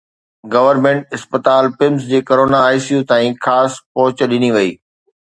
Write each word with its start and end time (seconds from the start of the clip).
Government 0.53 1.01
اسپتال 1.15 1.65
PIMS 1.81 2.01
جي 2.13 2.19
corona 2.29 2.59
ICU 2.77 2.99
تائين 3.11 3.33
خاص 3.45 3.71
پهچ 3.95 4.15
ڏني 4.31 4.49
وئي. 4.55 4.71